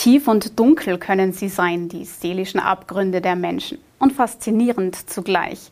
[0.00, 3.76] Tief und dunkel können sie sein, die seelischen Abgründe der Menschen.
[3.98, 5.70] Und faszinierend zugleich.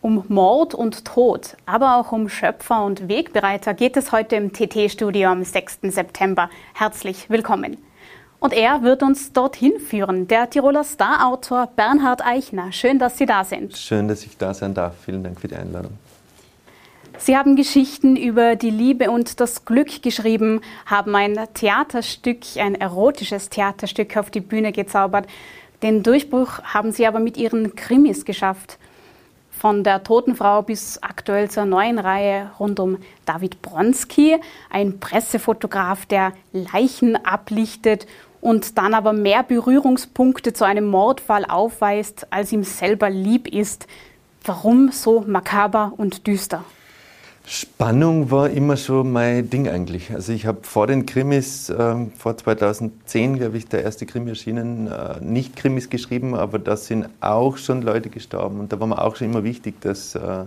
[0.00, 5.28] Um Mord und Tod, aber auch um Schöpfer und Wegbereiter geht es heute im TT-Studio
[5.28, 5.80] am 6.
[5.88, 6.48] September.
[6.72, 7.76] Herzlich willkommen.
[8.40, 12.72] Und er wird uns dorthin führen, der Tiroler Starautor Bernhard Eichner.
[12.72, 13.76] Schön, dass Sie da sind.
[13.76, 14.94] Schön, dass ich da sein darf.
[15.04, 15.98] Vielen Dank für die Einladung.
[17.18, 23.48] Sie haben Geschichten über die Liebe und das Glück geschrieben, haben ein Theaterstück, ein erotisches
[23.48, 25.26] Theaterstück auf die Bühne gezaubert.
[25.82, 28.78] Den Durchbruch haben Sie aber mit Ihren Krimis geschafft.
[29.50, 34.36] Von der Toten Frau bis aktuell zur neuen Reihe rund um David Bronski,
[34.68, 38.06] ein Pressefotograf, der Leichen ablichtet
[38.42, 43.86] und dann aber mehr Berührungspunkte zu einem Mordfall aufweist, als ihm selber lieb ist.
[44.44, 46.62] Warum so makaber und düster?
[47.48, 50.10] Spannung war immer schon mein Ding eigentlich.
[50.12, 54.88] Also ich habe vor den Krimis, äh, vor 2010, glaube ich, der erste Krimi erschienen,
[54.88, 58.58] äh, nicht Krimis geschrieben, aber da sind auch schon Leute gestorben.
[58.58, 60.46] Und da war mir auch schon immer wichtig, dass äh,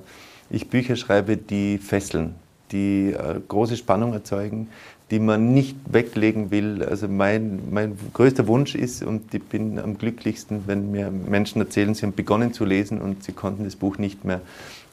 [0.50, 2.36] ich Bücher schreibe, die fesseln,
[2.74, 4.68] die äh, große Spannung erzeugen,
[5.10, 6.84] die man nicht weglegen will.
[6.84, 11.94] Also mein, mein größter Wunsch ist, und ich bin am glücklichsten, wenn mir Menschen erzählen,
[11.96, 14.42] sie haben begonnen zu lesen und sie konnten das Buch nicht mehr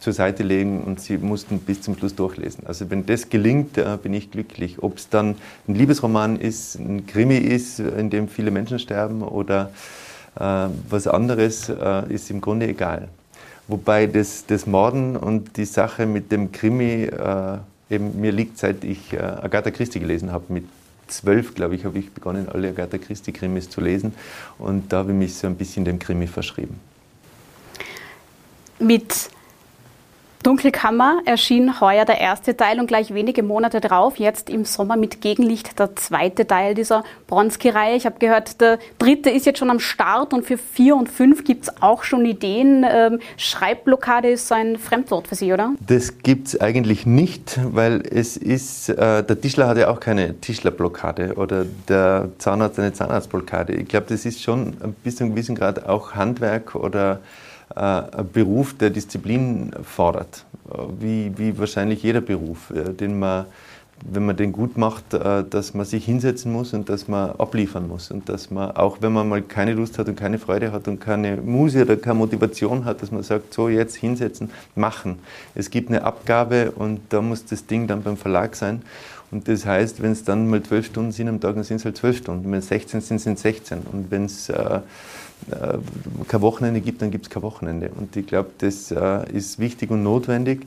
[0.01, 2.67] zur Seite legen und sie mussten bis zum Schluss durchlesen.
[2.67, 4.83] Also wenn das gelingt, bin ich glücklich.
[4.83, 9.71] Ob es dann ein Liebesroman ist, ein Krimi ist, in dem viele Menschen sterben oder
[10.39, 13.09] äh, was anderes, äh, ist im Grunde egal.
[13.69, 17.59] Wobei das, das Morden und die Sache mit dem Krimi äh,
[17.91, 20.45] eben mir liegt, seit ich äh, Agatha Christie gelesen habe.
[20.53, 20.65] Mit
[21.09, 24.13] zwölf, glaube ich, habe ich begonnen, alle Agatha Christie-Krimis zu lesen
[24.59, 26.79] und da habe ich mich so ein bisschen dem Krimi verschrieben.
[28.79, 29.31] Mit
[30.47, 35.21] Dunkelkammer erschien heuer der erste Teil und gleich wenige Monate darauf, jetzt im Sommer mit
[35.21, 37.97] Gegenlicht, der zweite Teil dieser Bronski-Reihe.
[37.97, 41.43] Ich habe gehört, der dritte ist jetzt schon am Start und für vier und fünf
[41.43, 42.87] gibt es auch schon Ideen.
[42.89, 45.73] Ähm, Schreibblockade ist so ein Fremdwort für Sie, oder?
[45.85, 50.41] Das gibt es eigentlich nicht, weil es ist, äh, der Tischler hat ja auch keine
[50.41, 53.73] Tischlerblockade oder der Zahnarzt eine Zahnarztblockade.
[53.73, 57.19] Ich glaube, das ist schon bis zu einem gewissen Grad auch Handwerk oder
[58.33, 60.47] Beruf, der Disziplin fordert,
[60.99, 63.45] wie, wie wahrscheinlich jeder Beruf, äh, den man,
[64.05, 67.87] wenn man den gut macht, äh, dass man sich hinsetzen muss und dass man abliefern
[67.87, 70.89] muss und dass man, auch wenn man mal keine Lust hat und keine Freude hat
[70.89, 75.19] und keine Muse oder keine Motivation hat, dass man sagt, so jetzt hinsetzen, machen.
[75.55, 78.83] Es gibt eine Abgabe und da muss das Ding dann beim Verlag sein.
[79.31, 81.85] Und das heißt, wenn es dann mal zwölf Stunden sind am Tag, dann sind es
[81.85, 82.51] halt zwölf Stunden.
[82.51, 83.81] Wenn es 16 sind, sind es 16.
[83.93, 84.81] Und wenn es äh, äh,
[86.29, 87.91] kein Wochenende gibt, dann gibt es kein Wochenende.
[87.97, 90.67] Und ich glaube, das äh, ist wichtig und notwendig.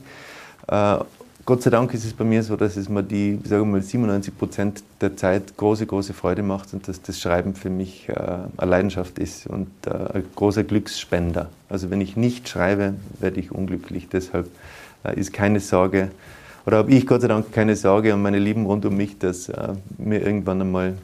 [0.68, 0.98] Äh,
[1.46, 3.82] Gott sei Dank ist es bei mir so, dass es mir die, sagen wir mal,
[3.82, 8.14] 97 Prozent der Zeit große, große Freude macht und dass das Schreiben für mich äh,
[8.56, 11.48] eine Leidenschaft ist und äh, ein großer Glücksspender.
[11.68, 14.08] Also wenn ich nicht schreibe, werde ich unglücklich.
[14.08, 14.48] Deshalb
[15.02, 16.10] äh, ist keine Sorge,
[16.66, 19.50] oder habe ich Gott sei Dank keine Sorge und meine Lieben rund um mich, dass
[19.96, 20.98] mir irgendwann einmal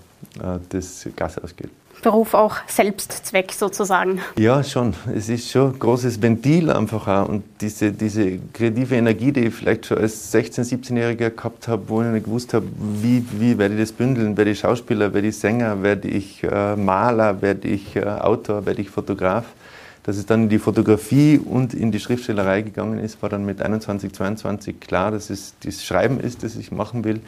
[0.68, 1.70] das Gas ausgeht.
[2.02, 4.20] Beruf auch Selbstzweck sozusagen.
[4.38, 4.94] Ja, schon.
[5.14, 7.28] Es ist schon ein großes Ventil einfach auch.
[7.28, 12.02] Und diese, diese kreative Energie, die ich vielleicht schon als 16-, 17-Jähriger gehabt habe, wo
[12.02, 14.36] ich nicht gewusst habe, wie, wie werde ich das bündeln?
[14.36, 18.82] Werde ich Schauspieler, werde ich Sänger, werde ich äh, Maler, werde ich äh, Autor, werde
[18.82, 19.44] ich Fotograf?
[20.04, 23.60] Dass es dann in die Fotografie und in die Schriftstellerei gegangen ist, war dann mit
[23.60, 27.20] 21, 22 klar, dass es das Schreiben ist, das ich machen will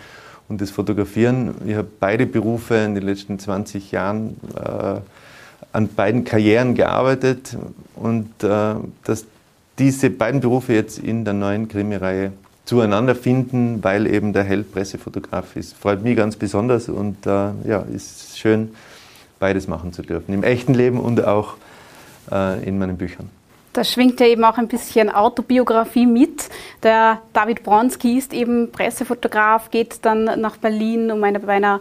[0.48, 1.54] und das Fotografieren.
[1.66, 5.00] Ich habe beide Berufe in den letzten 20 Jahren äh,
[5.72, 7.56] an beiden Karrieren gearbeitet
[7.94, 9.26] und äh, dass
[9.78, 12.32] diese beiden Berufe jetzt in der neuen Krimireihe
[12.64, 15.76] zueinander finden, weil eben der Held Pressefotograf ist.
[15.76, 18.70] Freut mich ganz besonders und äh, ja, ist schön,
[19.38, 20.34] beides machen zu dürfen.
[20.34, 21.54] Im echten Leben und auch
[22.30, 23.30] äh, in meinen Büchern.
[23.78, 26.48] Da schwingt ja eben auch ein bisschen Autobiografie mit.
[26.82, 31.78] Der David Bronski ist eben Pressefotograf, geht dann nach Berlin, um eine, bei einer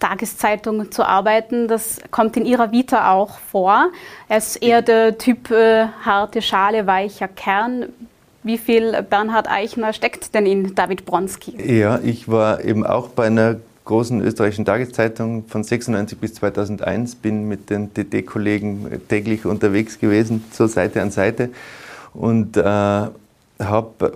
[0.00, 1.68] Tageszeitung zu arbeiten.
[1.68, 3.90] Das kommt in Ihrer Vita auch vor.
[4.26, 7.90] Er ist eher der Typ äh, harte Schale, weicher Kern.
[8.42, 11.58] Wie viel Bernhard Eichner steckt denn in David Bronski?
[11.62, 17.48] Ja, ich war eben auch bei einer großen österreichischen Tageszeitung von 96 bis 2001, bin
[17.48, 21.50] mit den DD-Kollegen täglich unterwegs gewesen, so Seite an Seite
[22.14, 22.62] und äh,
[23.58, 24.12] habe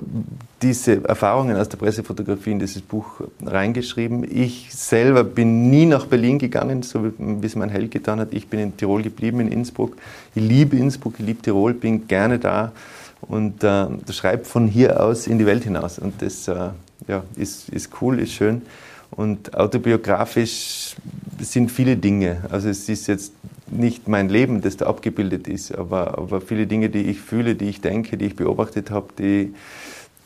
[0.62, 4.26] diese Erfahrungen aus der Pressefotografie in dieses Buch reingeschrieben.
[4.28, 8.28] Ich selber bin nie nach Berlin gegangen, so wie es mein Held getan hat.
[8.32, 9.96] Ich bin in Tirol geblieben, in Innsbruck.
[10.34, 12.72] Ich liebe Innsbruck, ich liebe Tirol, bin gerne da
[13.20, 15.98] und äh, schreibe von hier aus in die Welt hinaus.
[15.98, 16.70] Und das äh,
[17.06, 18.62] ja, ist, ist cool, ist schön.
[19.10, 20.96] Und autobiografisch
[21.40, 22.44] sind viele Dinge.
[22.50, 23.32] Also es ist jetzt
[23.70, 27.66] nicht mein Leben, das da abgebildet ist, aber, aber viele Dinge, die ich fühle, die
[27.66, 29.54] ich denke, die ich beobachtet habe, die,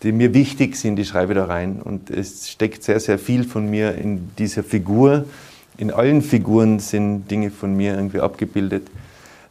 [0.02, 1.80] die mir wichtig sind, die schreibe da rein.
[1.82, 5.24] Und es steckt sehr, sehr viel von mir in dieser Figur.
[5.78, 8.88] In allen Figuren sind Dinge von mir irgendwie abgebildet.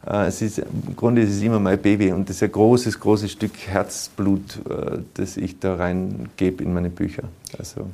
[0.06, 3.00] Äh, es ist, Im Grunde ist es immer mein Baby und das ist ein großes,
[3.00, 7.24] großes Stück Herzblut, äh, das ich da reingebe in meine Bücher.
[7.58, 7.86] Also.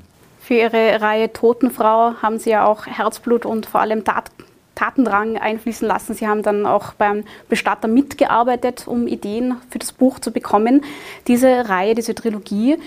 [0.48, 4.30] Für Ihre Reihe Totenfrau haben Sie ja auch Herzblut und vor allem Tat
[4.74, 6.14] Tatendrang einfließen lassen.
[6.14, 10.86] Sie haben dann auch beim Bestatter mitgearbeitet, um Ideen für das Buch zu bekommen.
[11.26, 12.78] Diese Reihe, diese Trilogie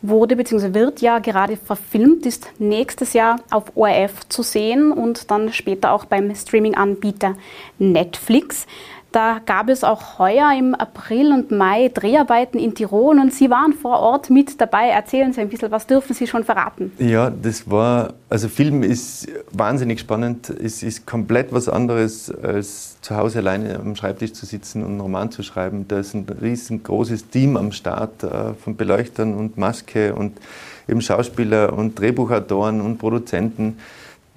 [0.00, 0.72] wurde bzw.
[0.72, 6.06] wird ja gerade verfilmt, ist nächstes Jahr auf ORF zu sehen und dann später auch
[6.06, 7.34] beim Streaming-Anbieter
[7.78, 8.66] Netflix.
[9.12, 13.72] Da gab es auch heuer im April und Mai Dreharbeiten in Tirol und Sie waren
[13.72, 14.88] vor Ort mit dabei.
[14.88, 16.92] Erzählen Sie ein bisschen, was dürfen Sie schon verraten?
[16.98, 20.50] Ja, das war, also Film ist wahnsinnig spannend.
[20.50, 25.00] Es ist komplett was anderes, als zu Hause alleine am Schreibtisch zu sitzen und einen
[25.00, 25.86] Roman zu schreiben.
[25.88, 30.38] Da ist ein riesengroßes Team am Start äh, von Beleuchtern und Maske und
[30.86, 33.78] eben Schauspieler und Drehbuchautoren und Produzenten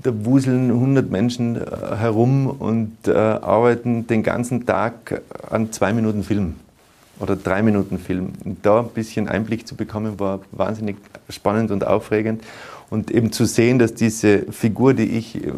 [0.04, 6.24] da wuseln 100 Menschen äh, herum und äh, arbeiten den ganzen Tag an zwei Minuten
[6.24, 6.56] Film
[7.20, 8.34] oder drei Minuten Film.
[8.44, 10.98] Und da ein bisschen Einblick zu bekommen, war wahnsinnig
[11.30, 12.44] spannend und aufregend.
[12.90, 15.52] Und eben zu sehen, dass diese Figur, die ich äh,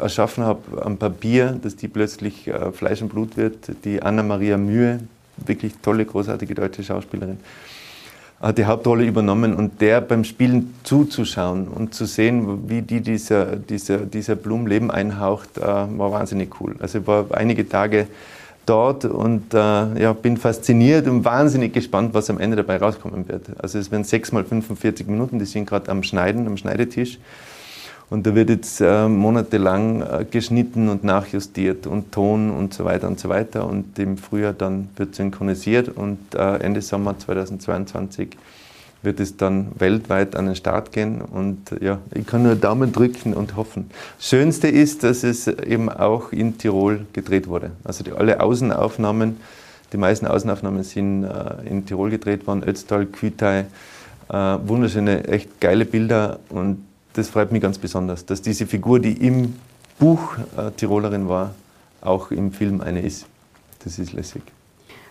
[0.00, 5.00] erschaffen habe am Papier, dass die plötzlich äh, Fleisch und Blut wird, die Anna-Maria Mühe,
[5.44, 7.38] wirklich tolle, großartige deutsche Schauspielerin,
[8.56, 13.98] die Hauptrolle übernommen und der beim Spielen zuzuschauen und zu sehen, wie die dieser, dieser,
[13.98, 16.76] dieser Blumenleben einhaucht, äh, war wahnsinnig cool.
[16.78, 18.06] Also ich war einige Tage
[18.64, 23.46] dort und äh, ja, bin fasziniert und wahnsinnig gespannt, was am Ende dabei rauskommen wird.
[23.58, 27.18] Also es werden sechs mal 45 Minuten, die sind gerade am Schneiden, am Schneidetisch.
[28.10, 33.06] Und da wird jetzt äh, monatelang äh, geschnitten und nachjustiert und Ton und so weiter
[33.06, 33.66] und so weiter.
[33.66, 38.30] Und im Frühjahr dann wird synchronisiert und äh, Ende Sommer 2022
[39.02, 41.20] wird es dann weltweit an den Start gehen.
[41.20, 43.90] Und ja, ich kann nur Daumen drücken und hoffen.
[44.18, 47.72] Schönste ist, dass es eben auch in Tirol gedreht wurde.
[47.84, 49.36] Also die, alle Außenaufnahmen,
[49.92, 53.66] die meisten Außenaufnahmen sind äh, in Tirol gedreht worden, Ötztal, Kütai.
[54.30, 56.87] Äh, wunderschöne, echt geile Bilder und
[57.18, 59.56] das freut mich ganz besonders, dass diese Figur, die im
[59.98, 61.54] Buch äh, Tirolerin war,
[62.00, 63.26] auch im Film eine ist.
[63.84, 64.42] Das ist lässig.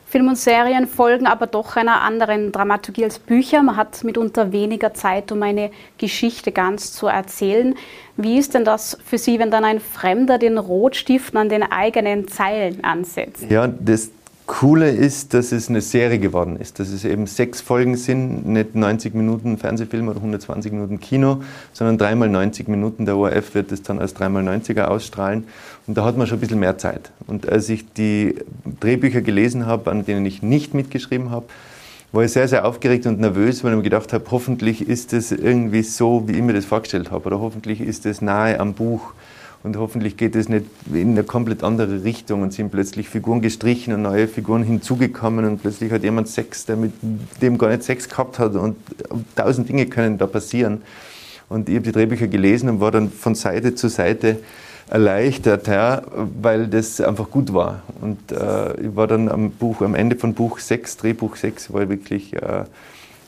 [0.09, 3.61] Film und Serien folgen aber doch einer anderen Dramaturgie als Bücher.
[3.61, 7.75] Man hat mitunter weniger Zeit, um eine Geschichte ganz zu erzählen.
[8.15, 12.29] Wie ist denn das für Sie, wenn dann ein Fremder den Rotstiften an den eigenen
[12.29, 13.43] Zeilen ansetzt?
[13.49, 14.11] Ja, das
[14.47, 18.75] Coole ist, dass es eine Serie geworden ist, dass es eben sechs Folgen sind, nicht
[18.75, 23.05] 90 Minuten Fernsehfilm oder 120 Minuten Kino, sondern dreimal 90 Minuten.
[23.05, 25.43] Der ORF wird es dann als dreimal 90er ausstrahlen
[25.85, 27.11] und da hat man schon ein bisschen mehr Zeit.
[27.27, 28.35] Und als ich die
[28.79, 31.45] Drehbücher gelesen habe, an denen ich nicht mitgeschrieben habe,
[32.13, 35.33] war ich sehr, sehr aufgeregt und nervös, weil ich mir gedacht habe, hoffentlich ist es
[35.33, 39.13] irgendwie so, wie ich mir das vorgestellt habe oder hoffentlich ist es nahe am Buch
[39.67, 43.93] und hoffentlich geht es nicht in eine komplett andere Richtung und sind plötzlich Figuren gestrichen
[43.93, 46.93] und neue Figuren hinzugekommen und plötzlich hat jemand Sex, der mit
[47.41, 48.77] dem gar nicht Sex gehabt hat und
[49.35, 50.81] tausend Dinge können da passieren.
[51.49, 54.37] Und ich habe die Drehbücher gelesen und war dann von Seite zu Seite
[54.89, 56.01] erleichtert, ja,
[56.41, 57.81] weil das einfach gut war.
[58.01, 61.81] Und äh, ich war dann am Buch, am Ende von Buch 6, Drehbuch 6, war
[61.83, 62.63] ich wirklich äh,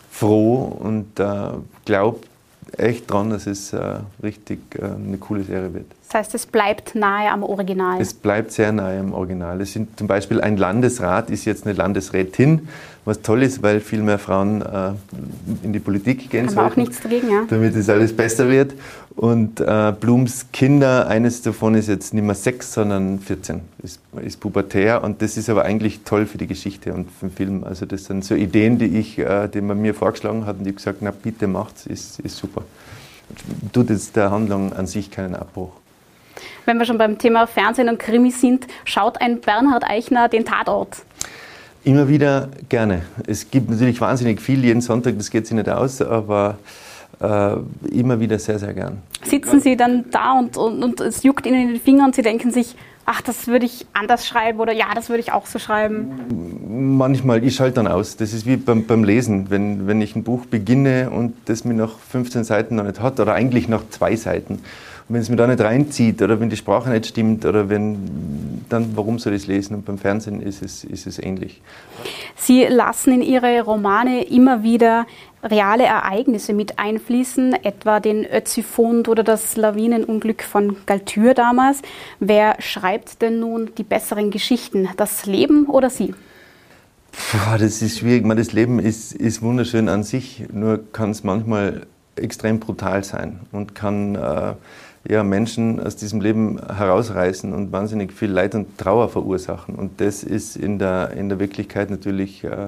[0.10, 1.52] froh und äh,
[1.84, 2.20] glaube
[2.78, 3.80] echt dran, dass es äh,
[4.22, 5.86] richtig äh, eine coole Serie wird.
[6.08, 8.02] Das heißt, es bleibt nahe am Original.
[8.02, 9.62] Es bleibt sehr nahe am Original.
[9.62, 12.68] Es sind zum Beispiel ein Landesrat ist jetzt eine Landesrätin,
[13.06, 14.92] was toll ist, weil viel mehr Frauen äh,
[15.64, 16.72] in die Politik gehen Haben sollten.
[16.72, 17.44] auch nichts dagegen, ja.
[17.50, 18.74] Damit es alles besser wird.
[19.20, 24.40] Und äh, Blums Kinder, eines davon ist jetzt nicht mehr sechs, sondern 14, ist, ist
[24.40, 25.04] pubertär.
[25.04, 27.64] Und das ist aber eigentlich toll für die Geschichte und für den Film.
[27.66, 30.74] Also das sind so Ideen, die ich, äh, die man mir vorgeschlagen hat und die
[30.74, 32.64] gesagt, na bitte macht's, ist, ist super.
[33.74, 35.74] Tut jetzt der Handlung an sich keinen Abbruch.
[36.64, 40.96] Wenn wir schon beim Thema Fernsehen und Krimi sind, schaut ein Bernhard Eichner den Tatort?
[41.84, 43.02] Immer wieder gerne.
[43.28, 46.58] Es gibt natürlich wahnsinnig viel jeden Sonntag, das geht sich nicht aus, aber
[47.20, 49.02] immer wieder sehr, sehr gern.
[49.24, 52.22] Sitzen Sie dann da und, und, und es juckt Ihnen in den Fingern und Sie
[52.22, 55.58] denken sich, ach, das würde ich anders schreiben oder ja, das würde ich auch so
[55.58, 56.96] schreiben?
[56.98, 58.18] Manchmal, ich schalte dann aus.
[58.18, 59.50] Das ist wie beim, beim Lesen.
[59.50, 63.20] Wenn, wenn ich ein Buch beginne und das mir noch 15 Seiten noch nicht hat
[63.20, 64.60] oder eigentlich noch zwei Seiten
[65.10, 68.96] wenn es mir da nicht reinzieht oder wenn die Sprache nicht stimmt oder wenn, dann
[68.96, 69.76] warum soll ich es lesen?
[69.76, 71.62] Und beim Fernsehen ist es, ist es ähnlich.
[72.36, 75.08] Sie lassen in Ihre Romane immer wieder
[75.44, 81.82] reale Ereignisse mit einfließen, etwa den Ötzi-Fund oder das Lawinenunglück von Galtür damals.
[82.20, 86.14] Wer schreibt denn nun die besseren Geschichten, das Leben oder Sie?
[87.12, 88.26] Puh, das ist schwierig.
[88.36, 93.76] Das Leben ist, ist wunderschön an sich, nur kann es manchmal extrem brutal sein und
[93.76, 94.54] kann äh,
[95.08, 99.76] ja, Menschen aus diesem Leben herausreißen und wahnsinnig viel Leid und Trauer verursachen.
[99.76, 102.68] Und das ist in der, in der Wirklichkeit natürlich äh,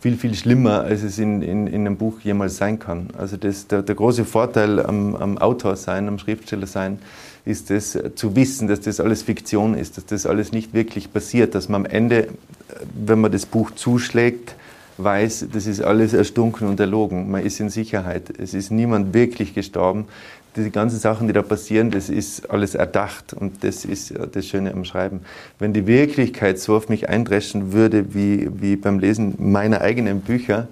[0.00, 3.08] viel, viel schlimmer, als es in, in, in einem Buch jemals sein kann.
[3.16, 6.98] Also das, der, der große Vorteil am, am Autor sein, am Schriftsteller sein,
[7.44, 11.54] ist es zu wissen, dass das alles Fiktion ist, dass das alles nicht wirklich passiert,
[11.54, 12.28] dass man am Ende,
[12.94, 14.54] wenn man das Buch zuschlägt,
[14.98, 17.30] weiß, das ist alles erstunken und erlogen.
[17.30, 18.32] Man ist in Sicherheit.
[18.38, 20.06] Es ist niemand wirklich gestorben
[20.58, 24.72] diese ganzen Sachen, die da passieren, das ist alles erdacht und das ist das Schöne
[24.72, 25.20] am Schreiben.
[25.58, 30.68] Wenn die Wirklichkeit so auf mich eindreschen würde, wie, wie beim Lesen meiner eigenen Bücher,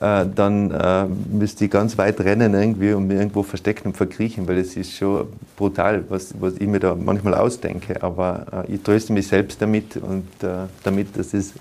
[0.00, 4.48] äh, dann äh, müsste ich ganz weit rennen irgendwie und mir irgendwo verstecken und verkriechen,
[4.48, 8.02] weil es ist schon brutal, was, was ich mir da manchmal ausdenke.
[8.02, 11.52] Aber äh, ich tröste mich selbst damit und äh, damit, dass es,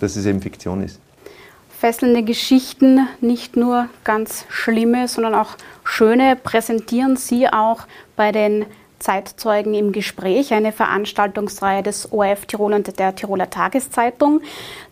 [0.00, 0.98] dass es eben Fiktion ist
[1.78, 8.66] fesselnde Geschichten, nicht nur ganz schlimme, sondern auch schöne, präsentieren Sie auch bei den
[8.98, 14.40] Zeitzeugen im Gespräch, eine Veranstaltungsreihe des ORF Tirol und der Tiroler Tageszeitung.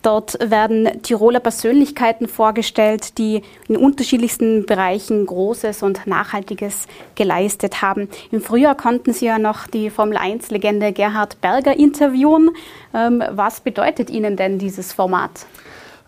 [0.03, 8.09] Dort werden Tiroler Persönlichkeiten vorgestellt, die in unterschiedlichsten Bereichen Großes und Nachhaltiges geleistet haben.
[8.31, 12.51] Im Frühjahr konnten Sie ja noch die Formel 1-Legende Gerhard Berger interviewen.
[12.95, 15.47] Ähm, was bedeutet Ihnen denn dieses Format?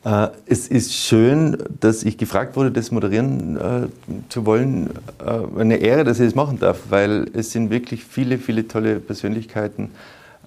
[0.05, 4.90] Äh, es ist schön, dass ich gefragt wurde, das moderieren äh, zu wollen.
[5.25, 9.00] Äh, eine Ehre, dass ich das machen darf, weil es sind wirklich viele, viele tolle
[9.00, 9.90] Persönlichkeiten,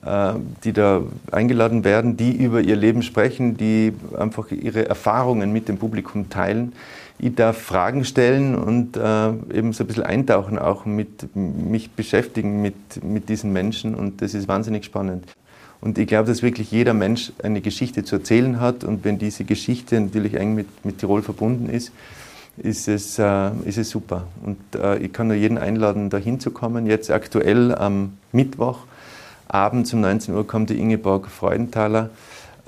[0.05, 5.67] äh, die da eingeladen werden, die über ihr Leben sprechen, die einfach ihre Erfahrungen mit
[5.67, 6.73] dem Publikum teilen.
[7.19, 12.63] Ich darf Fragen stellen und äh, eben so ein bisschen eintauchen, auch mit mich beschäftigen
[12.63, 15.25] mit, mit diesen Menschen und das ist wahnsinnig spannend.
[15.81, 18.83] Und ich glaube, dass wirklich jeder Mensch eine Geschichte zu erzählen hat.
[18.83, 21.91] Und wenn diese Geschichte natürlich eng mit, mit Tirol verbunden ist,
[22.57, 24.27] ist es, äh, ist es super.
[24.43, 26.85] Und äh, ich kann nur jeden einladen, da hinzukommen.
[26.85, 28.79] Jetzt aktuell am Mittwoch,
[29.47, 32.11] abends um 19 Uhr kommt die Ingeborg Freudenthaler,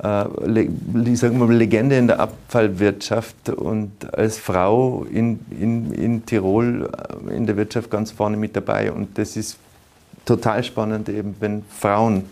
[0.01, 0.63] äh,
[1.05, 6.89] ich sage mal Legende in der Abfallwirtschaft und als Frau in, in, in Tirol
[7.29, 8.91] äh, in der Wirtschaft ganz vorne mit dabei.
[8.91, 9.57] Und das ist
[10.25, 12.23] total spannend, eben wenn Frauen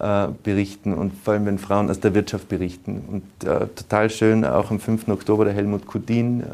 [0.00, 3.02] äh, berichten und vor allem wenn Frauen aus der Wirtschaft berichten.
[3.06, 5.08] Und äh, total schön, auch am 5.
[5.08, 6.44] Oktober der Helmut Kudin, äh,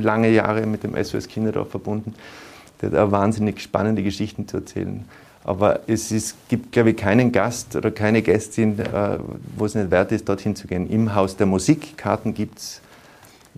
[0.00, 2.14] lange Jahre mit dem SOS Kinderdorf verbunden,
[2.80, 5.04] der hat auch wahnsinnig spannende Geschichten zu erzählen.
[5.44, 9.18] Aber es ist, gibt, glaube ich, keinen Gast oder keine Gästin, äh,
[9.56, 10.90] wo es nicht wert ist, dorthin zu gehen.
[10.90, 12.82] Im Haus der Musik, Karten gibt es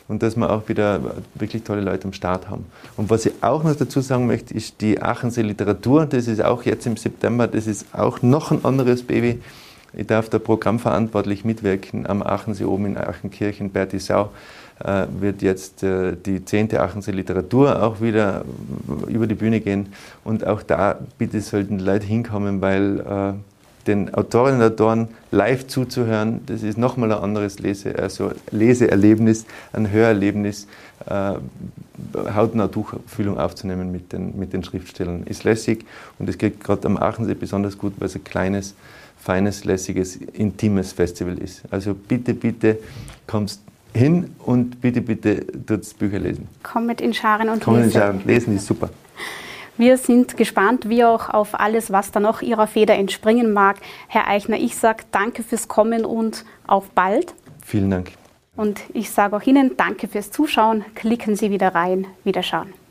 [0.10, 1.00] Und dass wir auch wieder
[1.34, 2.66] wirklich tolle Leute am Start haben.
[2.98, 6.06] Und was ich auch noch dazu sagen möchte, ist die Aachensee Literatur.
[6.06, 9.40] Das ist auch jetzt im September, das ist auch noch ein anderes Baby.
[9.96, 14.32] Ich darf da programmverantwortlich mitwirken am Aachensee oben in Aachenkirchen, Bertisau
[14.84, 16.76] äh, wird jetzt äh, die 10.
[16.78, 18.44] Aachensee Literatur auch wieder
[19.08, 19.94] über die Bühne gehen.
[20.24, 23.34] Und auch da bitte sollten Leute hinkommen, weil äh,
[23.88, 29.92] den Autorinnen und Autoren live zuzuhören, das ist nochmal ein anderes Lese, also Leseerlebnis, ein
[29.92, 30.68] Hörerlebnis,
[31.08, 31.34] äh,
[32.34, 35.24] hautnah Tuchfühlung aufzunehmen mit den, mit den Schriftstellern.
[35.24, 35.86] Ist lässig
[36.18, 38.74] und es geht gerade am Aachensee besonders gut, weil es ein kleines,
[39.24, 41.64] feines, lässiges, intimes Festival ist.
[41.72, 42.80] Also bitte, bitte
[43.26, 43.62] kommst
[43.94, 46.48] hin und bitte, bitte tut's Bücher lesen.
[46.62, 48.00] Kommt in Scharen und Kommen in lesen.
[48.00, 48.90] Scharen, lesen ist super.
[49.78, 53.78] Wir sind gespannt, wie auch auf alles, was da noch Ihrer Feder entspringen mag.
[54.08, 57.34] Herr Eichner, ich sage danke fürs Kommen und auf bald.
[57.66, 58.12] Vielen Dank.
[58.56, 60.86] Und ich sage auch Ihnen danke fürs Zuschauen.
[60.94, 62.83] Klicken Sie wieder rein, Wiederschauen.